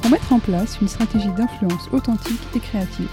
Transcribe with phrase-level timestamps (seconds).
[0.00, 3.08] pour mettre en place une stratégie d'influence authentique et créative.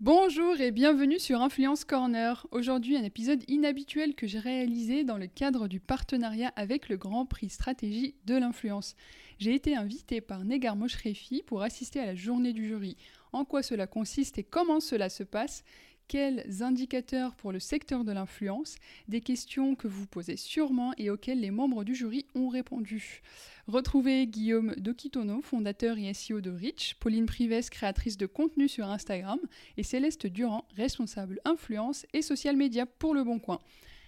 [0.00, 2.46] Bonjour et bienvenue sur Influence Corner.
[2.50, 7.26] Aujourd'hui, un épisode inhabituel que j'ai réalisé dans le cadre du partenariat avec le Grand
[7.26, 8.96] Prix Stratégie de l'influence.
[9.38, 12.96] J'ai été invitée par Negar Moshrefi pour assister à la journée du jury.
[13.32, 15.64] En quoi cela consiste et comment cela se passe?
[16.10, 18.74] Quels indicateurs pour le secteur de l'influence
[19.06, 23.22] Des questions que vous posez sûrement et auxquelles les membres du jury ont répondu.
[23.68, 29.38] Retrouvez Guillaume Dokitono, fondateur et SEO de Rich, Pauline Prives, créatrice de contenu sur Instagram,
[29.76, 33.60] et Céleste Durand, responsable influence et social media pour Le Bon Coin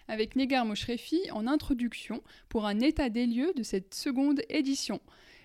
[0.08, 5.00] avec Negar Moshrefi en introduction pour un état des lieux de cette seconde édition.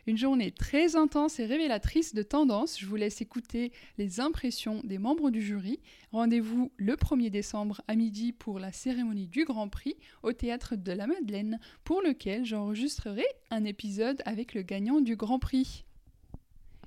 [0.07, 2.79] Une journée très intense et révélatrice de tendances.
[2.79, 5.81] Je vous laisse écouter les impressions des membres du jury.
[6.13, 10.93] Rendez-vous le 1er décembre à midi pour la cérémonie du Grand Prix au théâtre de
[10.93, 15.83] la Madeleine, pour lequel j'enregistrerai un épisode avec le gagnant du Grand Prix.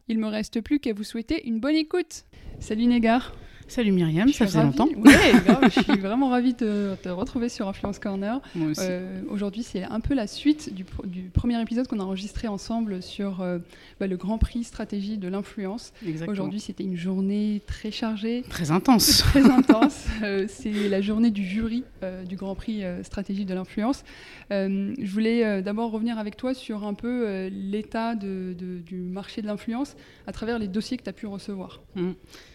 [0.09, 2.25] Il me reste plus qu'à vous souhaiter une bonne écoute.
[2.59, 3.35] Salut Négar
[3.71, 4.89] Salut Myriam, ça faisait longtemps.
[4.97, 5.13] Oui,
[5.63, 8.41] je suis vraiment ravie de te retrouver sur Influence Corner.
[8.57, 8.81] Moi aussi.
[8.83, 13.01] Euh, Aujourd'hui, c'est un peu la suite du, du premier épisode qu'on a enregistré ensemble
[13.01, 13.59] sur euh,
[14.01, 15.93] bah, le Grand Prix stratégie de l'influence.
[16.27, 18.43] Aujourd'hui, c'était une journée très chargée.
[18.51, 19.19] Très intense.
[19.31, 20.05] Très intense.
[20.25, 24.03] euh, c'est la journée du jury euh, du Grand Prix stratégie de l'influence.
[24.51, 29.95] Je voulais d'abord revenir avec toi sur un peu l'état du marché de l'influence
[30.27, 31.81] à travers les dossiers que tu as pu recevoir.
[31.95, 32.11] Mmh.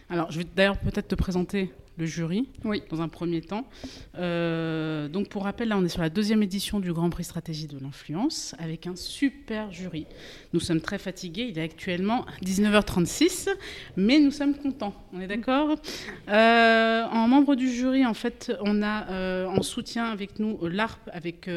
[0.09, 2.83] Alors, je vais d'ailleurs peut-être te présenter le jury oui.
[2.91, 3.65] dans un premier temps.
[4.17, 7.65] Euh, donc, pour rappel, là, on est sur la deuxième édition du Grand Prix Stratégie
[7.65, 10.05] de l'influence avec un super jury.
[10.53, 11.47] Nous sommes très fatigués.
[11.49, 13.49] Il est actuellement 19h36,
[13.97, 14.93] mais nous sommes contents.
[15.11, 15.75] On est d'accord?
[16.29, 21.09] Euh, En membre du jury, en fait, on a euh, en soutien avec nous l'ARP
[21.11, 21.49] avec.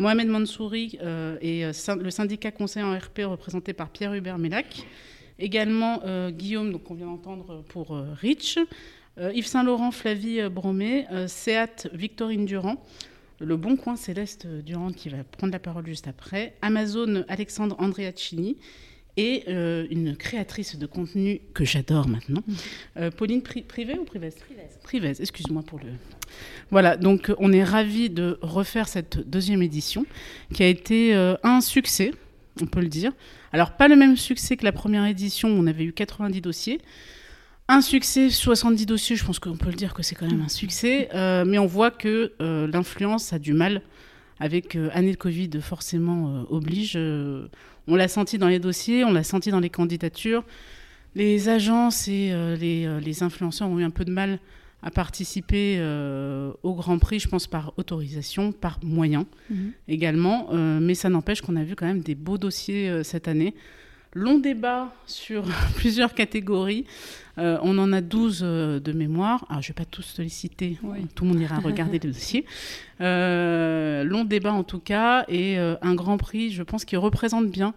[0.00, 0.96] Mohamed Mansouri
[1.42, 4.86] et le syndicat conseil en RP représenté par Pierre-Hubert Mélac.
[5.38, 8.58] Également euh, Guillaume, donc on vient d'entendre pour euh, Rich,
[9.18, 12.84] euh, Yves Saint-Laurent, Flavie Bromet, Seat, Victorine Durand,
[13.38, 18.56] Le Bon Coin Céleste Durand qui va prendre la parole juste après, Amazon Alexandre Andreaccini.
[19.20, 22.44] Et une créatrice de contenu que j'adore maintenant,
[23.16, 24.36] Pauline Pri Privé ou Privès?
[24.84, 25.86] Privès, excuse-moi pour le...
[26.70, 30.06] Voilà, donc on est ravis de refaire cette deuxième édition
[30.54, 32.12] qui a été un succès,
[32.62, 33.12] on peut le dire.
[33.52, 36.80] Alors, pas le même succès que la première édition, on avait eu 90 dossiers.
[37.70, 40.48] Un succès, 70 dossiers, je pense qu'on peut le dire que c'est quand même un
[40.48, 41.10] succès.
[41.14, 43.82] Euh, mais on voit que euh, l'influence a du mal
[44.40, 46.96] avec euh, année de Covid, forcément oblige.
[46.96, 50.44] on l'a senti dans les dossiers, on l'a senti dans les candidatures.
[51.14, 54.38] Les agences et les, influenceurs ont eu un peu de mal
[54.82, 59.54] à participer euh, au Grand Prix, je pense par autorisation, par moyen mmh.
[59.88, 60.48] également.
[60.52, 63.54] Euh, mais ça n'empêche qu'on a vu quand même des beaux dossiers euh, cette année.
[64.14, 65.44] Long débat sur
[65.76, 66.86] plusieurs catégories.
[67.36, 69.44] on en a 12 de mémoire.
[69.48, 70.78] Alors, je ne vais pas tous les citer.
[70.82, 71.06] Oui.
[71.14, 72.46] Tout le monde ira regarder les dossiers.
[73.00, 75.24] long débat en tout cas.
[75.28, 77.74] Et un Grand Prix, je pense, qui représente bien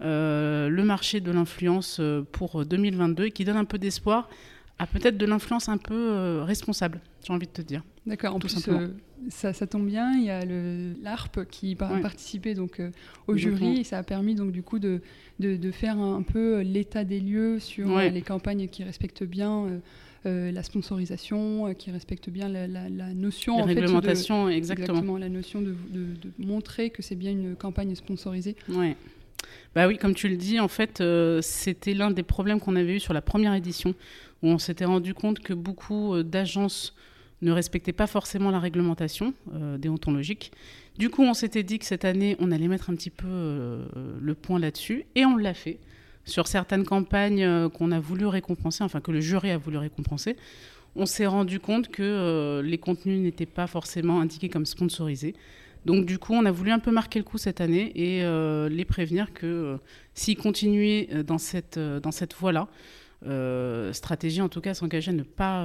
[0.00, 2.00] le marché de l'influence
[2.32, 4.30] pour 2022 et qui donne un peu d'espoir
[4.78, 7.82] a peut-être de l'influence un peu euh, responsable, j'ai envie de te dire.
[8.06, 8.88] D'accord, en plus, euh,
[9.30, 10.44] ça, ça, tombe bien, il y a
[11.02, 12.00] l'ARP qui a ouais.
[12.00, 12.90] participé donc, euh,
[13.26, 15.00] au jury, et ça a permis donc, du coup de,
[15.40, 18.10] de, de faire un, un peu l'état des lieux sur ouais.
[18.10, 19.80] les campagnes qui respectent bien
[20.26, 23.56] euh, la sponsorisation, qui respecte bien la, la, la notion.
[23.56, 24.98] La en réglementation, fait, de, exactement.
[24.98, 25.18] exactement.
[25.18, 28.56] La notion de, de montrer que c'est bien une campagne sponsorisée.
[28.68, 28.96] Ouais.
[29.74, 32.96] Bah oui, comme tu le dis, en fait, euh, c'était l'un des problèmes qu'on avait
[32.96, 33.94] eu sur la première édition,
[34.42, 36.94] où on s'était rendu compte que beaucoup euh, d'agences
[37.42, 39.34] ne respectaient pas forcément la réglementation
[39.78, 40.52] déontologique.
[40.96, 43.28] Du coup, on s'était dit que cette année, on allait mettre un petit peu
[44.18, 45.78] le point là-dessus, et on l'a fait.
[46.24, 50.36] Sur certaines campagnes qu'on a voulu récompenser, enfin que le jury a voulu récompenser,
[50.96, 55.34] on s'est rendu compte que les contenus n'étaient pas forcément indiqués comme sponsorisés.
[55.86, 58.68] Donc du coup, on a voulu un peu marquer le coup cette année et euh,
[58.68, 59.76] les prévenir que euh,
[60.14, 62.66] s'ils continuaient euh, dans cette, dans cette voie-là,
[63.92, 65.64] stratégie en tout cas s'engager à ne pas,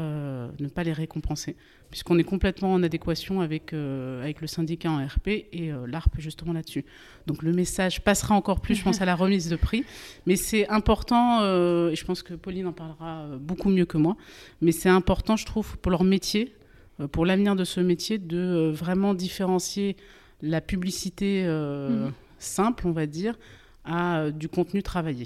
[0.60, 1.56] ne pas les récompenser,
[1.90, 6.86] puisqu'on est complètement en adéquation avec, avec le syndicat en RP et l'ARP justement là-dessus.
[7.28, 9.84] Donc le message passera encore plus, je pense, à la remise de prix,
[10.26, 14.16] mais c'est important, et je pense que Pauline en parlera beaucoup mieux que moi,
[14.62, 16.56] mais c'est important, je trouve, pour leur métier,
[17.02, 19.96] euh, pour l'avenir de ce métier de euh, vraiment différencier
[20.42, 22.14] la publicité euh, mhm.
[22.40, 23.38] simple, on va dire,
[23.84, 25.26] à du contenu travaillé,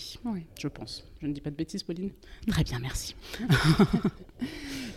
[0.59, 1.05] je pense.
[1.21, 2.11] Je ne dis pas de bêtises, Pauline
[2.47, 3.15] Très bien, merci.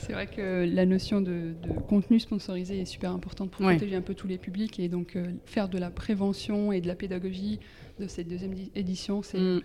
[0.00, 1.54] C'est vrai que la notion de,
[1.88, 5.68] contenu sponsorisé est super importante pour protéger un peu tous les publics et donc faire
[5.68, 7.58] de la prévention et de la pédagogie
[7.98, 9.38] de cette deuxième édition, c'est...
[9.38, 9.62] Mm.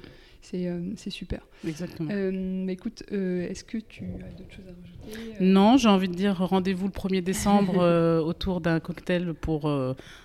[0.53, 1.41] Euh, c'est super.
[1.67, 2.09] Exactement.
[2.11, 6.13] Euh, écoute, euh, est-ce que tu as d'autres choses à rajouter Non, j'ai envie de
[6.13, 9.71] dire rendez-vous le 1er décembre autour d'un cocktail pour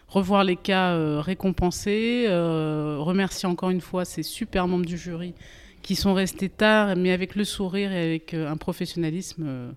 [0.08, 2.26] revoir les cas récompensés.
[2.28, 5.34] remercier encore une fois ces super membres du jury
[5.82, 9.74] qui sont restés tard, mais avec le sourire et avec un professionnalisme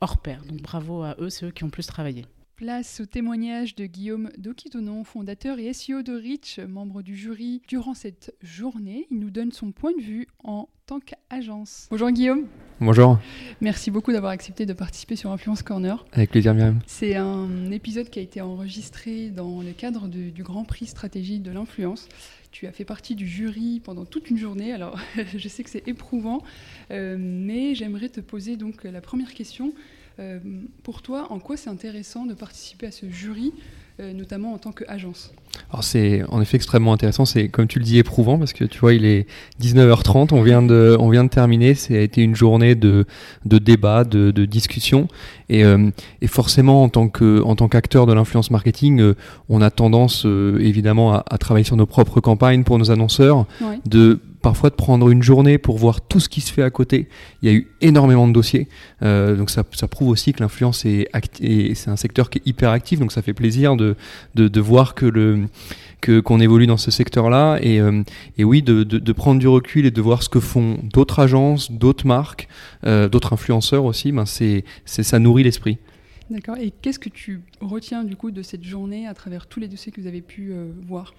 [0.00, 0.42] hors pair.
[0.48, 2.24] Donc bravo à eux, c'est eux qui ont plus travaillé.
[2.58, 7.62] Place au témoignage de Guillaume Dokitonon, fondateur et SEO de Rich, membre du jury.
[7.68, 11.86] Durant cette journée, il nous donne son point de vue en tant qu'agence.
[11.88, 12.48] Bonjour Guillaume.
[12.80, 13.20] Bonjour.
[13.60, 16.04] Merci beaucoup d'avoir accepté de participer sur Influence Corner.
[16.10, 16.80] Avec plaisir, Myriam.
[16.84, 21.52] C'est un épisode qui a été enregistré dans le cadre du Grand Prix Stratégie de
[21.52, 22.08] l'influence.
[22.50, 24.98] Tu as fait partie du jury pendant toute une journée, alors
[25.36, 26.42] je sais que c'est éprouvant,
[26.90, 29.72] euh, mais j'aimerais te poser donc la première question.
[30.20, 30.38] Euh,
[30.82, 33.52] pour toi, en quoi c'est intéressant de participer à ce jury,
[34.00, 35.32] euh, notamment en tant qu'agence?
[35.70, 38.80] Alors c'est en effet extrêmement intéressant, c'est comme tu le dis éprouvant parce que tu
[38.80, 39.26] vois il est
[39.60, 43.06] 19h30, on vient de, on vient de terminer, ça a été une journée de,
[43.44, 45.06] de débat, de, de discussion.
[45.48, 45.90] Et, euh,
[46.20, 49.14] et, forcément en tant que en tant qu'acteur de l'influence marketing,
[49.48, 53.46] on a tendance évidemment à, à, travailler sur nos propres campagnes pour nos annonceurs,
[53.86, 57.08] de parfois de prendre une journée pour voir tout ce qui se fait à côté.
[57.42, 58.68] Il y a eu énormément de dossiers,
[59.02, 61.08] euh, donc ça, prouve aussi que l'influence est,
[61.74, 63.96] c'est un secteur qui est hyper actif, donc ça fait plaisir de,
[64.60, 65.46] voir que
[66.20, 68.02] qu'on évolue dans ce secteur-là et, euh,
[68.36, 72.06] et oui de, prendre du recul et de voir ce que font d'autres agences, d'autres
[72.06, 72.48] marques,
[72.84, 74.12] euh, d'autres influenceurs aussi.
[74.12, 75.78] Ben c'est, ça nourrit l'esprit.
[76.30, 76.56] D'accord.
[76.58, 79.90] Et qu'est-ce que tu retiens du coup de cette journée à travers tous les dossiers
[79.90, 80.52] que vous avez pu
[80.86, 81.14] voir?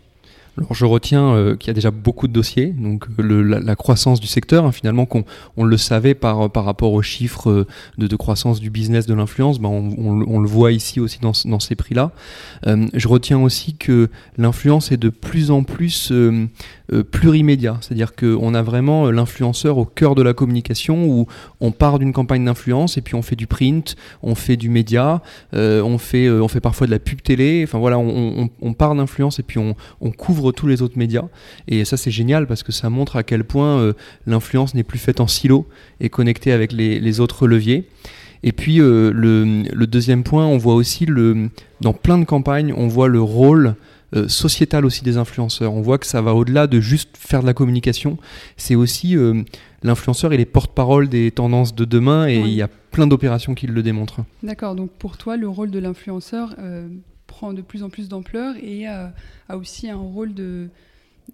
[0.57, 4.19] Alors je retiens euh, qu'il y a déjà beaucoup de dossiers, donc euh, la, croissance
[4.19, 5.23] du secteur, hein, finalement qu'on
[5.57, 7.67] on le savait par, par rapport aux chiffres euh,
[7.97, 11.31] de, de croissance du business de l'influence, ben on, on, le voit ici aussi dans,
[11.45, 12.11] dans ces prix-là.
[12.65, 16.11] je retiens aussi que l'influence est de plus en plus
[17.11, 21.27] plurimédia, c'est-à-dire qu'on a vraiment l'influenceur au cœur de la communication où
[21.59, 25.21] on part d'une campagne d'influence et puis on fait du print, on fait du média,
[25.53, 29.39] on, fait, on fait parfois de la pub télé, enfin voilà, on, on part d'influence
[29.39, 30.11] et puis on, on
[30.53, 31.25] tous les autres médias.
[31.67, 33.93] Et ça, c'est génial parce que ça montre à quel point euh,
[34.25, 35.67] l'influence n'est plus faite en silo
[35.99, 37.87] et connectée avec les, autres leviers.
[38.43, 41.49] Et puis, euh, le, deuxième point, on voit aussi, le,
[41.81, 43.75] dans plein de campagnes, on voit le rôle
[44.15, 45.73] euh, sociétal aussi des influenceurs.
[45.73, 48.17] On voit que ça va au-delà de juste faire de la communication.
[48.57, 49.15] C'est aussi
[49.83, 53.67] l'influenceur, il est porte-parole des tendances de demain et il y a plein d'opérations qui
[53.67, 54.21] le démontrent.
[54.41, 56.55] D'accord, donc pour toi, le rôle de l'influenceur
[57.29, 59.13] prend de plus en plus d'ampleur et a,
[59.51, 60.67] aussi un rôle de,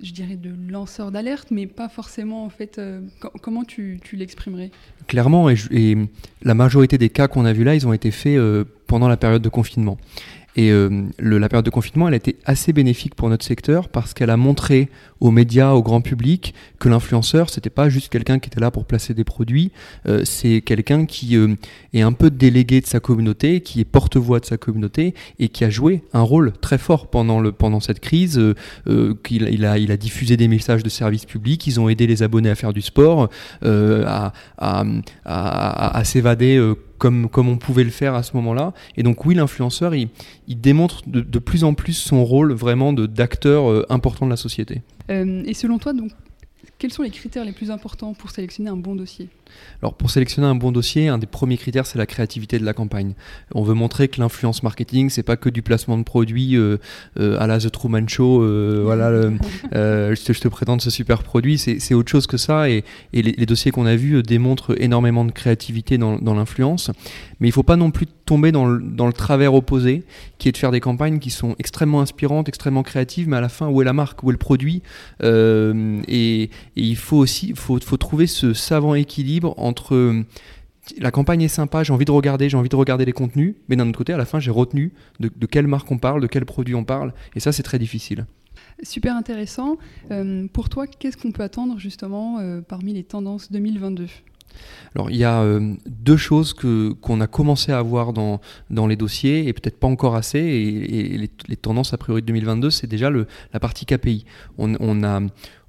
[0.04, 2.78] je dirais, de lanceur d'alerte, mais pas forcément en fait.
[2.78, 3.02] Euh,
[3.42, 4.72] comment tu, l'exprimerais?
[5.08, 5.98] Clairement, et,
[6.44, 9.18] la majorité des cas qu'on a vus là, ils ont été faits euh, pendant la
[9.18, 9.98] période de confinement.
[10.56, 14.14] Et euh, la période de confinement, elle a été assez bénéfique pour notre secteur parce
[14.14, 18.48] qu'elle a montré aux médias, au grand public, que l'influenceur, c'était pas juste quelqu'un qui
[18.48, 19.72] était là pour placer des produits,
[20.08, 21.56] euh, c'est quelqu'un qui euh,
[21.94, 25.66] est un peu délégué de sa communauté, qui est porte-voix de sa communauté et qui
[25.66, 28.42] a joué un rôle très fort pendant, le, pendant cette crise.
[29.24, 32.24] qu'il il, a, il a diffusé des messages de service public, ils ont aidé les
[32.24, 33.30] abonnés à faire du sport,
[33.62, 34.84] à, à,
[35.26, 38.74] à, à s'évader comme, comme on pouvait le faire à ce moment-là.
[38.98, 40.10] Et donc oui, l'influenceur, il,
[40.48, 44.82] démontre de, de, plus en plus son rôle vraiment d'acteur euh, important de la société.
[45.10, 46.12] Euh, et selon toi, donc,
[46.78, 49.30] quels sont les critères les plus importants pour sélectionner un bon dossier?
[49.82, 52.74] Alors pour sélectionner un bon dossier, un des premiers critères c'est la créativité de la
[52.74, 53.14] campagne.
[53.54, 56.78] On veut montrer que l'influence marketing c'est pas que du placement de produits euh,
[57.20, 59.12] euh, à la The Truman Show, euh, voilà,
[59.72, 62.84] je, te, je, te, présente ce super produit, c'est autre chose que ça et,
[63.14, 66.92] et les, dossiers qu'on a vus démontrent énormément de créativité dans, dans l'influence,
[67.40, 70.04] mais il faut pas non plus tomber dans le, dans le, travers opposé
[70.40, 73.50] qui est de faire des campagnes qui sont extrêmement inspirantes, extrêmement créatives, mais à la
[73.50, 74.82] fin où est la marque, où est le produit
[75.22, 75.30] et,
[76.08, 80.26] et, il faut aussi faut, faut trouver ce savant équilibre entre euh,
[81.00, 83.76] la campagne est sympa, j'ai envie de regarder, j'ai envie de regarder les contenus, mais
[83.76, 86.46] d'un autre côté, à la fin, j'ai retenu de, quelle marque on parle, de quel
[86.46, 88.26] produit on parle, et ça, c'est très difficile.
[88.84, 89.78] Super intéressant.
[90.12, 94.08] Euh, pour toi, qu'est-ce qu'on peut attendre justement euh, parmi les tendances 2022
[94.96, 95.44] alors il y a
[95.86, 98.40] deux choses que, qu'on a commencé à voir dans,
[98.70, 102.70] dans les dossiers et peut-être pas encore assez et, les, tendances a priori de 2022
[102.70, 104.24] c'est déjà le, la partie KPI.
[104.58, 105.20] On, on, a,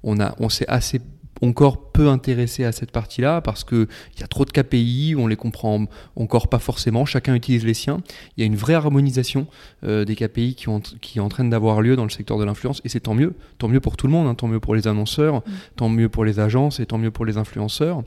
[0.03, 1.01] on, a, on s'est assez
[1.41, 3.87] encore peu intéressé à cette partie-là parce qu'il
[4.19, 5.85] y a trop de KPI, on les comprend
[6.15, 8.01] encore pas forcément, chacun utilise les siens.
[8.35, 9.47] Il y a une vraie harmonisation
[9.83, 12.43] euh, des KPI qui, ont, qui est en train d'avoir lieu dans le secteur de
[12.43, 14.35] l'influence et c'est tant mieux, tant mieux pour tout le monde, hein.
[14.35, 15.51] tant mieux pour les annonceurs, mm.
[15.75, 18.03] tant mieux pour les agences et tant mieux pour les influenceurs.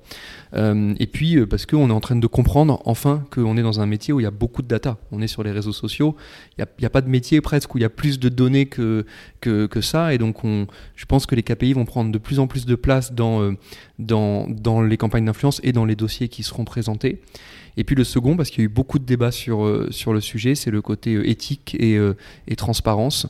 [0.54, 3.80] Euh, et puis euh, parce qu'on est en train de comprendre enfin qu'on est dans
[3.80, 4.98] un métier où il y a beaucoup de data.
[5.10, 6.14] On est sur les réseaux sociaux,
[6.56, 8.66] il n'y a, a, pas de métier presque où il y a plus de données
[8.66, 9.04] que,
[9.40, 12.38] que, que ça et donc on, je pense que les KPI vont prendre de plus
[12.38, 13.54] en plus de place euh,
[13.98, 14.46] dans,
[14.82, 17.20] les campagnes d'influence et dans les dossiers qui seront présentés.
[17.76, 20.12] Et puis le second, parce qu'il y a eu beaucoup de débats sur, euh, sur
[20.12, 22.16] le sujet, c'est le côté euh, éthique et, euh,
[22.48, 23.26] et transparence,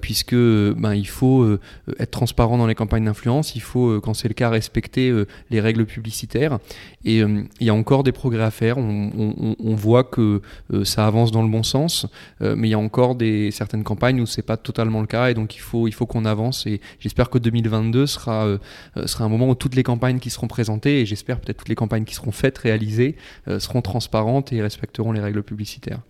[0.00, 1.58] puisque ben, il faut
[1.98, 5.12] être transparent dans les campagnes d'influence, il faut, quand c'est le cas, respecter
[5.50, 6.58] les règles publicitaires.
[7.04, 8.76] Et il y a encore des progrès à faire.
[8.78, 10.42] On voit que
[10.82, 12.06] ça avance dans le bon sens,
[12.40, 15.34] mais il y a encore des, certaines campagnes où c'est pas totalement le cas, et
[15.34, 16.66] donc il faut, il faut qu'on avance.
[16.66, 18.58] Et j'espère que 2022 sera,
[19.06, 21.76] sera un moment où toutes les campagnes qui seront présentées, et j'espère peut-être toutes les
[21.76, 23.16] campagnes qui seront faites, réalisées,
[23.58, 26.00] seront transparentes et respecteront les règles publicitaires.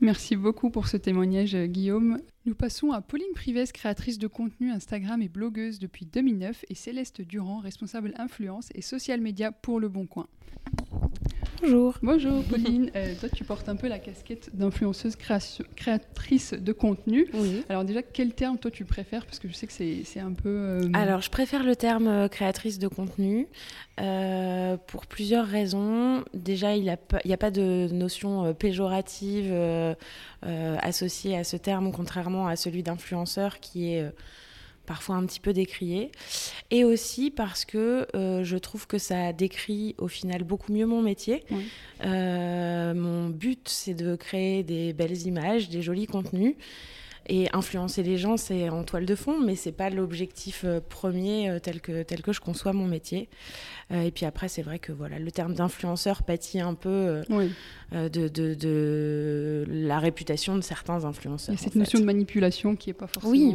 [0.00, 2.18] Merci beaucoup pour ce témoignage, Guillaume.
[2.46, 7.22] Nous passons à Pauline Prives, créatrice de contenu Instagram et blogueuse depuis 2009, et Céleste
[7.22, 10.26] Durand, responsable influence et social media pour Le Bon Coin.
[11.64, 11.94] Bonjour.
[12.02, 12.90] Bonjour Pauline.
[12.94, 17.26] Euh, toi, tu portes un peu la casquette d'influenceuse créatrice de contenu.
[17.32, 17.64] Oui.
[17.70, 19.24] Alors déjà, quel terme toi tu préfères?
[19.24, 20.50] Parce que je sais que c'est un peu...
[20.50, 23.48] Euh, Alors, je préfère le terme euh, créatrice de contenu
[23.96, 26.22] pour plusieurs raisons.
[26.34, 26.98] Déjà, il n'y a,
[27.32, 29.54] a, pas de notion péjorative
[30.42, 34.04] associée à ce terme, contrairement à celui d'influenceur qui est
[34.84, 36.10] parfois un petit peu décrié.
[36.70, 41.02] Et aussi parce que euh, je trouve que ça décrit au final beaucoup mieux mon
[41.02, 41.44] métier.
[42.04, 46.54] Euh, mon but, c'est de créer des belles images, des jolis contenus.
[47.26, 51.58] Et influencer les gens, c'est en toile de fond, mais c'est pas l'objectif euh, premier
[51.62, 53.30] tel, que, tel que je conçois mon métier.
[53.90, 57.22] et puis après, c'est vrai que voilà, le terme d'influenceur pâtit un peu
[57.92, 61.54] de, de, de, la réputation de certains influenceurs.
[61.54, 63.32] Il y a cette notion de manipulation qui est pas forcément...
[63.32, 63.54] Oui.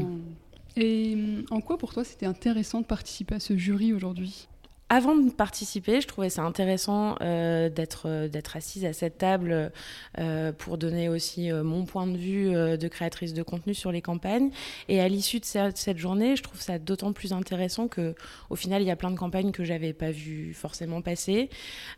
[0.75, 4.47] Et hum, en quoi pour toi c'était intéressant de participer à ce jury aujourd'hui?
[4.91, 9.71] Avant de participer, je trouvais ça intéressant euh, d'être euh, d'être assise à cette table
[10.17, 14.49] euh, pour donner aussi mon point de vue de créatrice de contenu sur les campagnes.
[14.87, 18.15] Et à l'issue de cette, journée, je trouve ça d'autant plus intéressant que,
[18.49, 21.49] au final, il y a plein de campagnes que j'avais pas vu forcément passer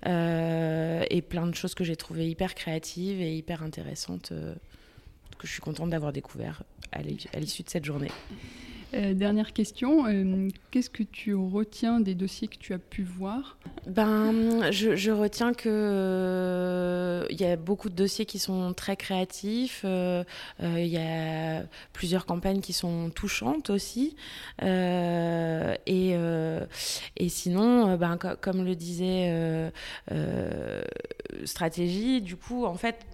[0.05, 4.33] et plein de choses que j'ai trouvées hyper créatives et hyper intéressantes
[5.41, 8.11] que je suis contente d'avoir découvert à l'issue de cette journée.
[8.93, 13.57] Euh, dernière question, euh, qu'est-ce que tu retiens des dossiers que tu as pu voir?
[13.87, 19.85] Ben, je, retiens que euh, il y a beaucoup de dossiers qui sont très créatifs.
[19.85, 24.15] Il y a plusieurs campagnes qui sont touchantes aussi.
[24.61, 26.15] et,
[27.17, 29.71] et sinon, ben, comme le disait
[31.45, 33.05] Stratégie, du coup, en fait,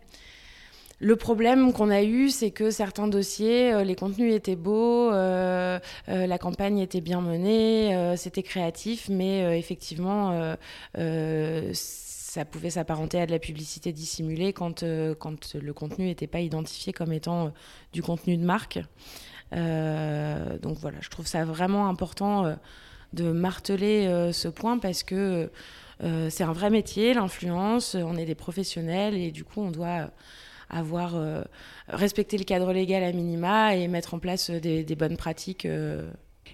[1.00, 5.80] le problème qu'on a eu, c'est que certains dossiers, euh, les contenus étaient beaux, euh,
[6.10, 10.56] euh, la campagne était bien menée, c'était créatif, mais effectivement,
[10.94, 14.84] ça pouvait s'apparenter à de la publicité dissimulée quand,
[15.20, 17.54] quand le contenu n'était pas identifié comme étant
[17.94, 18.80] du contenu de marque.
[19.52, 22.56] donc voilà, je trouve ça vraiment important
[23.14, 25.50] de marteler ce point parce que
[26.30, 30.12] c'est un vrai métier, l'influence, on est des professionnels et du coup on doit
[30.70, 31.44] avoir euh,
[31.88, 35.68] respecté le cadre légal à minima et mettre en place euh, des, bonnes pratiques.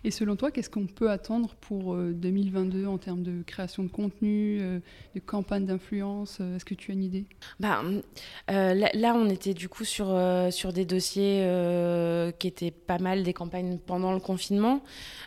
[0.04, 0.08] Euh.
[0.08, 4.60] Et selon toi, qu'est-ce qu'on peut attendre pour 2022 en termes de création de contenu,
[4.60, 7.26] de campagne d'influence Est-ce que tu as une idée?
[7.60, 7.82] Bah,
[8.48, 10.16] là, on était du coup sur,
[10.52, 11.48] sur des dossiers
[12.40, 14.84] qui étaient pas mal des campagnes pendant le confinement.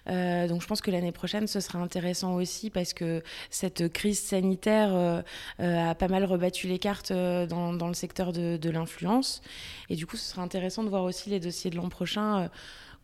[0.06, 5.22] donc je pense que l'année prochaine, ce sera intéressant aussi parce que cette crise sanitaire
[5.58, 9.42] a pas mal rebattu les cartes dans, dans le secteur de, de l'influence.
[9.88, 12.50] Et du coup, ce sera intéressant de voir aussi les dossiers de l'an prochain.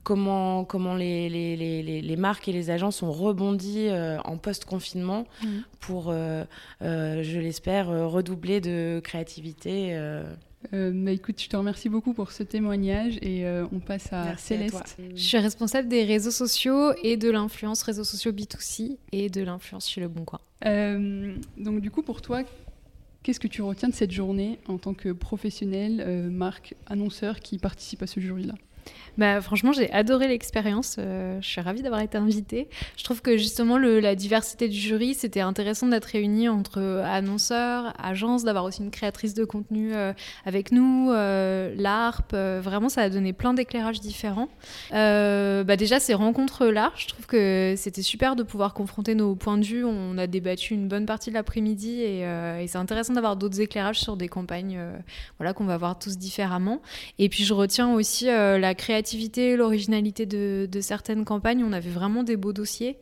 [0.02, 4.37] Euh, comment, comment les, les, les, les, marques et les agences ont rebondi euh, en
[4.37, 5.47] post-confinement mmh.
[5.80, 6.44] pour, euh,
[6.80, 9.97] je l'espère, redoubler de créativité.
[10.73, 14.97] bah écoute, je te remercie beaucoup pour ce témoignage et on passe à Céleste.
[15.14, 19.88] je suis responsable des réseaux sociaux et de l'influence réseaux sociaux B2C et de l'influence
[19.88, 20.40] chez Le Bon Coin.
[21.59, 22.42] donc du coup, pour toi,
[23.23, 27.59] Qu'est-ce que tu retiens de cette journée en tant que professionnel, euh, marque, annonceur qui
[27.59, 28.54] participe à ce jury-là?
[29.19, 30.97] Bah, franchement, j'ai adoré l'expérience.
[30.99, 32.69] Euh, je suis ravie d'avoir été invitée.
[32.97, 38.45] Je trouve que justement, la diversité du jury, c'était intéressant d'être réunis entre annonceurs, agences,
[38.45, 40.12] d'avoir aussi une créatrice de contenu euh,
[40.47, 42.35] avec nous, euh, l'ARP.
[42.35, 44.49] vraiment, ça a donné plein d'éclairages différents.
[44.91, 49.65] bah, déjà, ces rencontres-là, je trouve que c'était super de pouvoir confronter nos points de
[49.65, 49.85] vue.
[49.85, 54.01] On a débattu une bonne partie de l'après-midi et, et c'est intéressant d'avoir d'autres éclairages
[54.01, 54.81] sur des campagnes
[55.39, 56.81] voilà, qu'on va voir tous différemment.
[57.19, 61.64] Et puis, je retiens aussi la créativité l'originalité de, certaines campagnes.
[61.64, 62.99] On avait vraiment des beaux dossiers.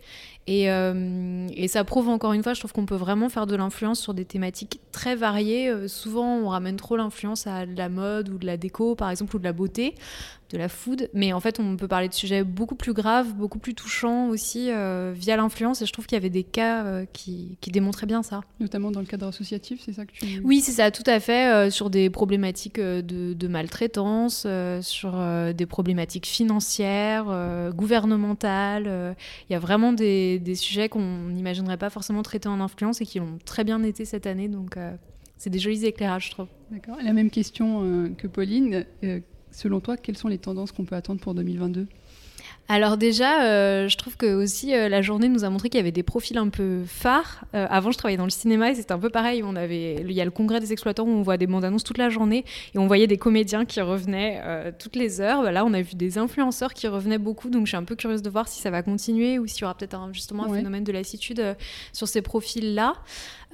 [0.51, 4.01] Euh, et, ça prouve encore une fois, je trouve qu'on peut vraiment faire de l'influence
[4.01, 5.69] sur des thématiques très variées.
[5.69, 9.11] Euh, souvent, on ramène trop l'influence à de la mode ou de la déco, par
[9.11, 9.95] exemple, ou de la beauté
[10.51, 11.09] de la food.
[11.15, 14.67] Mais en fait, on peut parler de sujets beaucoup plus graves, beaucoup plus touchants aussi
[14.71, 15.81] euh, via l'influence.
[15.81, 18.41] Et je trouve qu'il y avait des cas qui, démontraient bien ça.
[18.59, 20.41] Notamment dans le cadre associatif, c'est ça que tu...
[20.43, 21.71] Oui, c'est ça, tout à fait.
[21.71, 24.45] Sur des problématiques de, maltraitance,
[24.81, 25.23] sur
[25.55, 27.27] des problématiques financières,
[27.73, 29.15] gouvernementales.
[29.49, 33.07] Il y a vraiment des, des sujets qu'on n'imaginerait pas forcément traiter en influence et
[33.07, 34.49] qui l'ont très bien été cette année.
[34.49, 34.77] Donc,
[35.37, 36.49] c'est des jolis éclairages, je trouve.
[36.71, 36.97] D'accord.
[37.03, 38.85] La même question que Pauline
[39.53, 41.89] selon toi, quelles sont les tendances qu'on peut attendre pour 2022
[42.73, 45.81] alors déjà, euh, je trouve que aussi euh, la journée nous a montré qu'il y
[45.81, 47.45] avait des profils un peu phares.
[47.53, 49.43] Euh, avant, je travaillais dans le cinéma et c'était un peu pareil.
[49.45, 51.83] On avait, il y a le congrès des exploitants où on voit des bandes annonces
[51.83, 54.41] toute la journée et on voyait des comédiens qui revenaient
[54.79, 55.51] toutes les heures.
[55.51, 58.23] Là, on a vu des influenceurs qui revenaient beaucoup, donc je suis un peu curieuse
[58.23, 60.93] de voir si ça va continuer ou s'il y aura peut-être justement un phénomène de
[60.93, 61.57] lassitude
[61.93, 62.95] sur ces profils-là.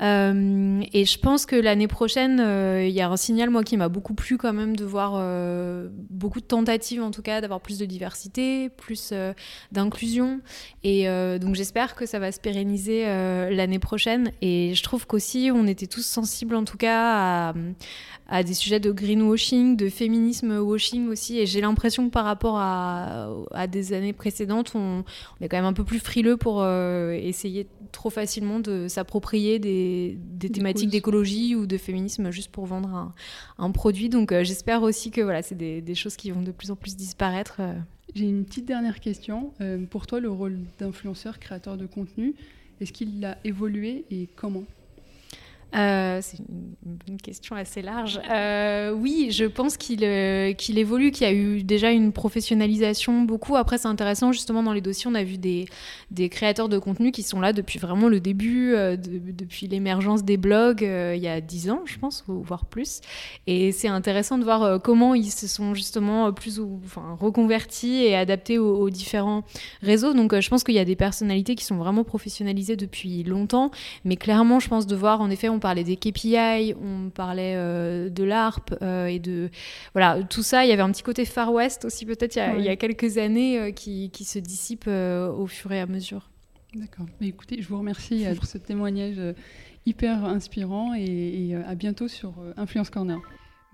[0.03, 3.77] Euh, et je pense que l'année prochaine, euh, il y a un signal, moi, qui
[3.77, 7.61] m'a beaucoup plu quand même de voir euh, beaucoup de tentatives, en tout cas, d'avoir
[7.61, 9.13] plus de diversité, plus
[9.73, 10.41] d'inclusion.
[10.85, 11.07] Et
[11.41, 14.31] donc, j'espère que ça va se pérenniser l'année prochaine.
[14.43, 17.55] Et je trouve qu'aussi, on était tous sensibles, en tout cas,
[18.29, 21.39] à, des sujets de greenwashing, de féminisme washing aussi.
[21.39, 25.05] Et j'ai l'impression que par rapport à, des années précédentes, on,
[25.41, 29.86] est quand même un peu plus frileux pour essayer trop facilement de s'approprier des
[30.23, 33.13] des, thématiques d'écologie ou de féminisme juste pour vendre
[33.59, 34.09] un, produit.
[34.09, 36.97] Donc euh, j'espère aussi que voilà, c'est des, choses qui vont de plus en plus
[36.97, 37.57] disparaître.
[37.61, 37.75] Euh.
[38.15, 39.53] J'ai une petite dernière question.
[39.61, 42.35] Euh, pour toi, le rôle d'influenceur, créateur de contenu,
[42.81, 44.65] est-ce qu'il a évolué et comment?
[45.75, 46.39] Euh, c'est
[47.09, 48.21] une, question assez large.
[48.31, 53.23] Euh, oui, je pense qu'il euh, qu'il évolue, qu'il y a eu déjà une professionnalisation
[53.23, 53.57] beaucoup.
[53.57, 55.67] Après, c'est intéressant, justement, dans les dossiers, on a vu des,
[56.31, 61.23] créateurs de contenu qui sont là depuis vraiment le début, depuis l'émergence des blogs, il
[61.23, 63.01] y a dix ans, je pense, voire plus.
[63.47, 68.17] Et c'est intéressant de voir comment ils se sont justement plus ou, enfin, reconvertis et
[68.17, 69.43] adaptés aux différents
[69.83, 70.15] réseaux.
[70.15, 73.71] Donc, je pense qu'il y a des personnalités qui sont vraiment professionnalisées depuis longtemps.
[74.05, 78.09] Mais clairement, je pense de voir, en effet, on parlait des KPI, on parlait euh,
[78.09, 79.51] de l'ARP euh, et de
[79.95, 80.65] voilà tout ça.
[80.65, 83.59] Il y avait un petit côté Far West aussi peut-être il, y a quelques années
[83.59, 86.31] euh, qui, qui, se dissipe au fur et à mesure.
[86.75, 87.07] D'accord.
[87.21, 89.21] Écoutez, je vous remercie pour ce témoignage
[89.87, 93.19] hyper inspirant et, et à bientôt sur Influence Corner.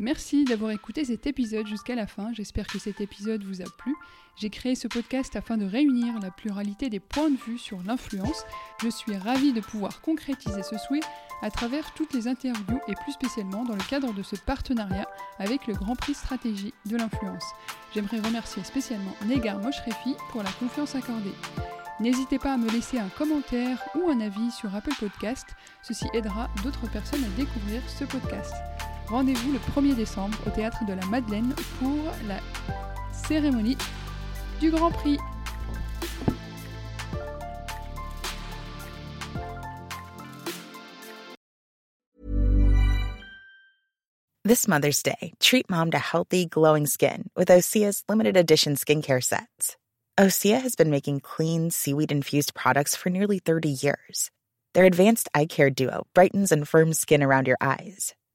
[0.02, 2.32] Merci d'avoir écouté cet épisode jusqu'à la fin.
[2.32, 3.94] J'espère que cet épisode vous a plu.
[4.34, 8.42] J'ai créé ce podcast afin de réunir la pluralité des points de vue sur l'influence.
[8.82, 11.04] Je suis ravie de pouvoir concrétiser ce souhait
[11.40, 15.06] à travers toutes les interviews et plus spécialement dans le cadre de ce partenariat
[15.38, 17.44] avec le Grand Prix Stratégie de l'influence.
[17.94, 21.30] J'aimerais remercier spécialement Negar Moshrefi pour la confiance accordée.
[22.00, 25.46] N'hésitez pas à me laisser un commentaire ou un avis sur Apple Podcast,
[25.84, 28.52] ceci aidera d'autres personnes à découvrir ce podcast.
[29.08, 32.40] Rendez-vous le 1er décembre au théâtre de la Madeleine pour la
[33.12, 33.76] cérémonie
[34.60, 35.18] du Grand Prix.
[44.44, 49.76] This Mother's Day, treat mom to healthy, glowing skin with Osea's limited edition skincare sets.
[50.18, 54.30] Osea has been making clean, seaweed infused products for nearly 30 years.
[54.74, 58.14] Their advanced eye care duo brightens and firms skin around your eyes,